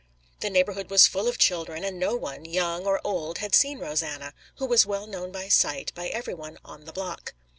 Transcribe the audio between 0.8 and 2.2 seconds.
was full of children, and no